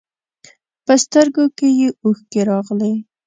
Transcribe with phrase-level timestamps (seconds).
[0.85, 2.93] په سترګو کې یې اوښکې راغلې.